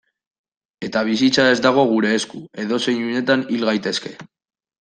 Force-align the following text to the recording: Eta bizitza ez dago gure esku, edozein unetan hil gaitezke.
Eta 0.87 1.03
bizitza 1.09 1.45
ez 1.51 1.59
dago 1.67 1.85
gure 1.93 2.13
esku, 2.21 2.43
edozein 2.65 3.07
unetan 3.11 3.45
hil 3.55 3.71
gaitezke. 3.73 4.17